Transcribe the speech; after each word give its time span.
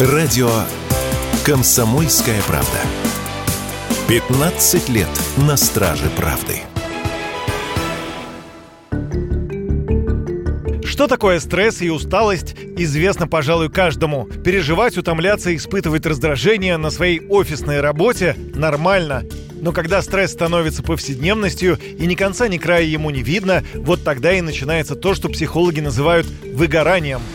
Радио 0.00 0.50
«Комсомольская 1.46 2.42
правда». 2.48 2.80
15 4.08 4.88
лет 4.88 5.06
на 5.36 5.56
страже 5.56 6.10
правды. 6.16 6.56
Что 10.84 11.06
такое 11.06 11.38
стресс 11.38 11.80
и 11.80 11.90
усталость, 11.90 12.56
известно, 12.76 13.28
пожалуй, 13.28 13.70
каждому. 13.70 14.24
Переживать, 14.24 14.98
утомляться, 14.98 15.54
испытывать 15.54 16.06
раздражение 16.06 16.76
на 16.76 16.90
своей 16.90 17.24
офисной 17.28 17.80
работе 17.80 18.34
нормально. 18.52 19.22
Но 19.60 19.70
когда 19.70 20.02
стресс 20.02 20.32
становится 20.32 20.82
повседневностью 20.82 21.78
и 21.78 22.04
ни 22.08 22.16
конца 22.16 22.48
ни 22.48 22.58
края 22.58 22.82
ему 22.82 23.10
не 23.10 23.22
видно, 23.22 23.62
вот 23.74 24.02
тогда 24.02 24.32
и 24.32 24.40
начинается 24.40 24.96
то, 24.96 25.14
что 25.14 25.28
психологи 25.28 25.78
называют 25.78 26.26
выгоранием– 26.42 27.20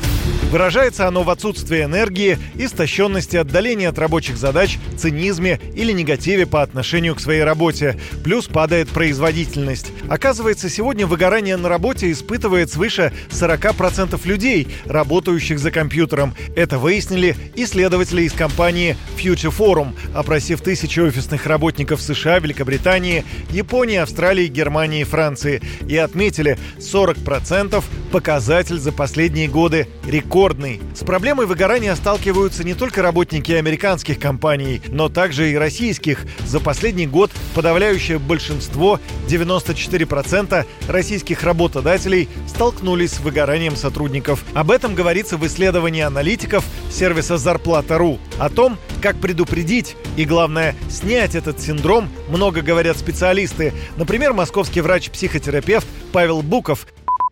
Выражается 0.49 1.07
оно 1.07 1.21
в 1.21 1.29
отсутствии 1.29 1.83
энергии, 1.83 2.39
истощенности, 2.55 3.37
отдалении 3.37 3.85
от 3.85 3.99
рабочих 3.99 4.35
задач, 4.35 4.79
цинизме 4.97 5.59
или 5.75 5.91
негативе 5.91 6.47
по 6.47 6.63
отношению 6.63 7.13
к 7.13 7.19
своей 7.19 7.43
работе. 7.43 7.99
Плюс 8.23 8.47
падает 8.47 8.89
производительность. 8.89 9.91
Оказывается, 10.09 10.67
сегодня 10.67 11.05
выгорание 11.05 11.55
на 11.55 11.69
работе 11.69 12.11
испытывает 12.11 12.71
свыше 12.71 13.13
40% 13.29 14.19
людей, 14.25 14.67
работающих 14.85 15.59
за 15.59 15.69
компьютером. 15.69 16.33
Это 16.55 16.79
выяснили 16.79 17.35
исследователи 17.55 18.23
из 18.23 18.33
компании 18.33 18.97
Future 19.19 19.55
Forum, 19.55 19.93
опросив 20.15 20.61
тысячи 20.61 20.99
офисных 20.99 21.45
работников 21.45 22.01
США, 22.01 22.39
Великобритании, 22.39 23.23
Японии, 23.51 23.97
Австралии, 23.97 24.47
Германии 24.47 25.01
и 25.01 25.05
Франции. 25.05 25.61
И 25.87 25.95
отметили, 25.95 26.57
40% 26.79 27.83
показатель 28.11 28.79
за 28.79 28.91
последние 28.91 29.47
годы 29.47 29.87
рекорд 30.07 30.38
рекордный. 30.39 30.79
С 30.95 31.03
проблемой 31.03 31.47
выгорания 31.47 31.93
сталкиваются 31.95 32.63
не 32.63 32.73
только 32.73 33.01
работники 33.01 33.51
американских 33.51 34.19
компаний, 34.19 34.81
но 34.87 35.09
также 35.09 35.51
и 35.51 35.55
российских. 35.55 36.25
За 36.45 36.61
последний 36.61 37.07
год 37.07 37.29
подавляющее 37.55 38.19
большинство, 38.19 39.01
94% 39.27 40.65
российских 40.87 41.43
работодателей 41.43 42.29
столкнулись 42.47 43.15
с 43.15 43.19
выгоранием 43.19 43.75
сотрудников. 43.75 44.45
Об 44.53 44.71
этом 44.71 44.95
говорится 44.95 45.35
в 45.35 45.45
исследовании 45.45 46.03
аналитиков 46.03 46.63
сервиса 46.89 47.37
«Зарплата.ру». 47.37 48.17
О 48.37 48.49
том, 48.49 48.77
как 49.01 49.17
предупредить 49.17 49.97
и, 50.15 50.23
главное, 50.23 50.73
снять 50.89 51.35
этот 51.35 51.59
синдром, 51.59 52.07
много 52.29 52.61
говорят 52.61 52.97
специалисты. 52.97 53.73
Например, 53.97 54.31
московский 54.31 54.79
врач-психотерапевт 54.79 55.87
Павел 56.13 56.41
Буков 56.41 56.87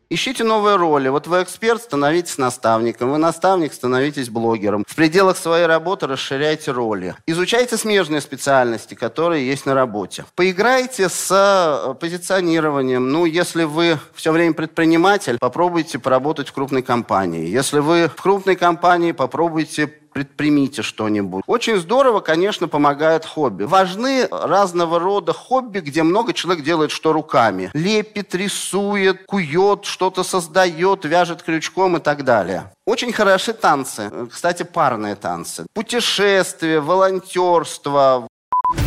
Ищите 0.10 0.46
новые 0.46 0.78
роли. 0.78 1.10
Вот 1.10 1.28
вы 1.28 1.44
эксперт, 1.44 1.82
становитесь 1.82 2.38
наставником. 2.38 3.12
Вы 3.12 3.18
наставник, 3.18 3.74
становитесь 3.74 4.30
блогером. 4.30 4.86
В 4.88 4.96
пределах 4.96 5.36
своей 5.36 5.66
работы 5.66 6.08
расширяйте 6.08 6.72
роли. 6.72 7.14
Изучайте 7.26 7.76
смежные 7.76 8.22
специальности, 8.22 8.96
которые 8.96 9.46
есть 9.46 9.66
на 9.66 9.74
работе. 9.74 10.24
Поиграйте 10.36 11.10
с 11.10 11.30
э, 11.30 11.94
позиционированием. 11.96 13.12
Ну, 13.12 13.26
если 13.26 13.66
вы 13.66 14.00
все 14.16 14.32
время 14.32 14.54
предприниматель, 14.54 15.38
попробуйте 15.42 16.00
поработать 16.00 16.48
в 16.48 16.54
крупной 16.54 16.84
компании. 16.84 17.46
Если 17.46 17.80
вы 17.80 18.08
в 18.08 18.22
крупной 18.22 18.56
компании, 18.56 19.12
попробуйте 19.12 19.92
предпримите 20.18 20.82
что-нибудь. 20.82 21.44
Очень 21.46 21.78
здорово, 21.78 22.22
конечно, 22.22 22.68
помогает 22.68 23.24
хобби. 23.24 23.66
Важны 23.66 24.28
разного 24.32 24.98
рода 24.98 25.32
хобби, 25.32 25.78
где 25.80 26.02
много 26.02 26.34
человек 26.34 26.64
делает 26.64 26.90
что 26.90 27.14
руками. 27.14 27.70
Лепит, 27.76 28.34
рисует, 28.34 29.26
кует, 29.28 29.86
что-то 29.86 30.24
создает, 30.24 31.06
вяжет 31.06 31.44
крючком 31.44 31.98
и 31.98 32.00
так 32.00 32.24
далее. 32.24 32.74
Очень 32.88 33.14
хороши 33.14 33.54
танцы. 33.54 34.10
Кстати, 34.32 34.64
парные 34.64 35.16
танцы. 35.16 35.68
Путешествия, 35.76 36.80
волонтерство, 36.80 38.28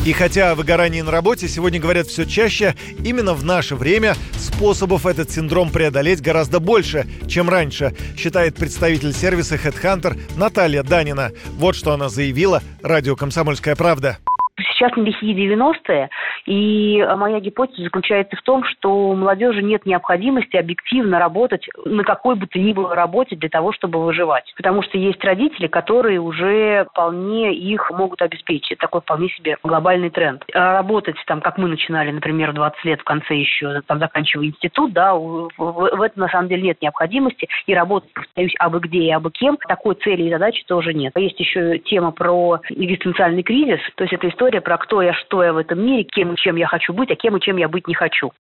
и 0.05 0.13
хотя 0.13 0.51
о 0.51 0.55
выгорании 0.55 1.03
на 1.03 1.11
работе 1.11 1.47
сегодня 1.47 1.79
говорят 1.79 2.07
все 2.07 2.25
чаще, 2.25 2.75
именно 3.05 3.35
в 3.35 3.45
наше 3.45 3.77
время 3.77 4.15
способов 4.33 5.07
этот 5.07 5.31
синдром 5.31 5.71
преодолеть 5.71 6.23
гораздо 6.23 6.59
больше, 6.59 7.07
чем 7.29 7.49
раньше, 7.49 7.93
считает 8.17 8.57
представитель 8.57 9.13
сервиса 9.13 9.57
HeadHunter 9.57 10.19
Наталья 10.37 10.83
Данина. 10.83 11.31
Вот 11.59 11.77
что 11.77 11.93
она 11.93 12.09
заявила 12.09 12.61
радио 12.83 13.15
«Комсомольская 13.15 13.77
правда». 13.77 14.19
Сейчас 14.59 14.97
не 14.97 15.05
лихие 15.05 15.55
90-е, 15.55 16.09
и 16.47 17.05
моя 17.17 17.41
гипотеза 17.41 17.83
заключается 17.83 18.37
в 18.37 18.43
том, 18.43 18.65
что 18.65 19.11
у 19.11 19.15
молодежи 19.15 19.63
нет 19.63 19.87
необходимости 19.87 20.57
объективно 20.57 21.19
работать 21.19 21.67
на 21.85 22.05
какой 22.05 22.35
бы 22.37 22.47
то 22.47 22.59
ни 22.59 22.73
было 22.73 22.95
работе 22.95 23.37
для 23.37 23.49
того, 23.49 23.73
чтобы 23.73 24.03
выживать. 24.05 24.53
Потому 24.57 24.83
что 24.83 24.99
есть 24.99 25.23
родители, 25.25 25.67
которые 25.67 26.21
уже 26.21 26.87
вполне 26.91 27.55
их 27.55 27.91
могут 27.91 28.23
обеспечить. 28.23 28.79
Такой 28.79 29.01
вполне 29.01 29.29
себе 29.31 29.57
глобальный 29.63 30.11
тренд. 30.11 30.45
А 30.55 30.75
работать 30.75 31.17
там, 31.27 31.41
как 31.41 31.59
мы 31.59 31.69
начинали, 31.69 32.11
например, 32.11 32.53
20 32.53 32.85
лет 32.85 33.01
в 33.01 33.05
конце 33.05 33.35
еще, 33.35 33.83
там, 33.87 33.99
заканчивая 33.99 34.47
институт, 34.47 34.93
да, 34.93 35.15
в, 35.15 35.51
в, 35.57 36.03
этом 36.03 36.23
на 36.23 36.29
самом 36.29 36.49
деле 36.49 36.63
нет 36.63 36.83
необходимости. 36.83 37.49
И 37.67 37.75
работать, 37.75 38.13
повторюсь, 38.13 38.55
абы 38.59 38.81
где 38.81 38.99
и 38.99 39.11
абы 39.11 39.31
кем, 39.31 39.57
такой 39.69 39.95
цели 39.97 40.23
и 40.25 40.31
задачи 40.31 40.65
тоже 40.67 40.95
нет. 40.95 41.13
Есть 41.17 41.39
еще 41.39 41.79
тема 41.79 42.11
про 42.11 42.61
экзистенциальный 42.69 43.43
кризис, 43.43 43.81
то 43.97 44.05
есть 44.05 44.15
это 44.15 44.29
история 44.29 44.61
про 44.61 44.79
кто 44.79 45.03
я, 45.03 45.13
что 45.15 45.43
я 45.43 45.53
в 45.53 45.59
этом 45.59 45.85
мире, 45.85 46.05
кем 46.31 46.35
и 46.35 46.37
чем 46.37 46.57
я 46.57 46.67
хочу 46.67 46.93
быть, 46.93 47.11
а 47.11 47.17
кем 47.17 47.37
и 47.37 47.41
чем 47.41 47.57
я 47.57 47.69
быть 47.69 47.87
не 47.87 47.95
хочу. 47.95 48.33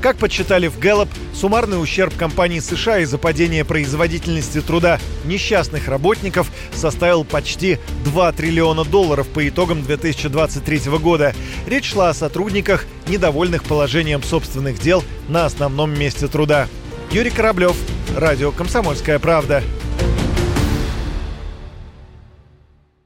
Как 0.00 0.16
подсчитали 0.16 0.68
в 0.68 0.78
Gallup, 0.78 1.08
суммарный 1.34 1.82
ущерб 1.82 2.16
компании 2.16 2.60
США 2.60 3.00
из-за 3.00 3.18
падения 3.18 3.64
производительности 3.64 4.60
труда 4.60 4.98
несчастных 5.24 5.88
работников 5.88 6.50
составил 6.72 7.24
почти 7.24 7.78
2 8.04 8.32
триллиона 8.32 8.84
долларов 8.84 9.26
по 9.28 9.46
итогам 9.48 9.82
2023 9.82 10.98
года. 10.98 11.34
Речь 11.66 11.92
шла 11.92 12.10
о 12.10 12.14
сотрудниках, 12.14 12.86
недовольных 13.08 13.64
положением 13.64 14.22
собственных 14.22 14.78
дел 14.78 15.02
на 15.28 15.46
основном 15.46 15.98
месте 15.98 16.28
труда. 16.28 16.68
Юрий 17.10 17.30
Кораблев, 17.30 17.76
Радио 18.16 18.52
«Комсомольская 18.52 19.18
правда». 19.18 19.62